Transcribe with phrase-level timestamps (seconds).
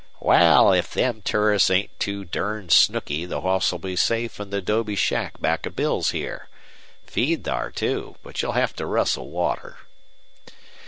[0.19, 4.97] "Wal, if them tourists ain't too durned snooky the hoss'll be safe in the 'dobe
[4.97, 6.49] shack back of Bill's here.
[7.05, 9.77] Feed thar, too, but you'll hev to rustle water."